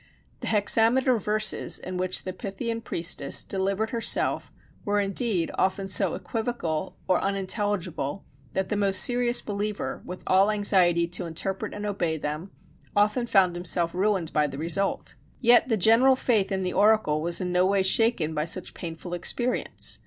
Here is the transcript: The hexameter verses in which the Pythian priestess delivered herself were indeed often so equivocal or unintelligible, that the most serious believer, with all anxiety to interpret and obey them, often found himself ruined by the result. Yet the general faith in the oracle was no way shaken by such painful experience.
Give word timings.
The 0.39 0.47
hexameter 0.47 1.19
verses 1.19 1.77
in 1.77 1.95
which 1.97 2.23
the 2.23 2.33
Pythian 2.33 2.81
priestess 2.81 3.43
delivered 3.43 3.91
herself 3.91 4.51
were 4.83 4.99
indeed 4.99 5.51
often 5.59 5.87
so 5.87 6.15
equivocal 6.15 6.97
or 7.07 7.21
unintelligible, 7.23 8.25
that 8.53 8.69
the 8.69 8.75
most 8.75 9.03
serious 9.03 9.41
believer, 9.41 10.01
with 10.03 10.23
all 10.25 10.49
anxiety 10.49 11.07
to 11.09 11.27
interpret 11.27 11.71
and 11.71 11.85
obey 11.85 12.17
them, 12.17 12.49
often 12.95 13.27
found 13.27 13.55
himself 13.55 13.93
ruined 13.93 14.33
by 14.33 14.47
the 14.47 14.57
result. 14.57 15.13
Yet 15.39 15.69
the 15.69 15.77
general 15.77 16.15
faith 16.15 16.51
in 16.51 16.63
the 16.63 16.73
oracle 16.73 17.21
was 17.21 17.39
no 17.39 17.67
way 17.67 17.83
shaken 17.83 18.33
by 18.33 18.45
such 18.45 18.73
painful 18.73 19.13
experience. 19.13 19.99